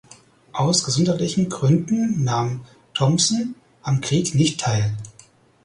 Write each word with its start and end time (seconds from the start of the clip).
Aus 0.51 0.83
gesundheitlichen 0.83 1.47
Gründen 1.47 2.23
nahm 2.23 2.61
Thompson 2.95 3.53
am 3.83 4.01
Krieg 4.01 4.33
nicht 4.33 4.59
teil. 4.59 4.97